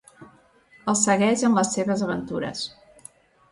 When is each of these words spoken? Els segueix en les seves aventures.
Els 0.93 1.03
segueix 1.09 1.45
en 1.51 1.59
les 1.59 1.71
seves 1.77 2.03
aventures. 2.09 2.65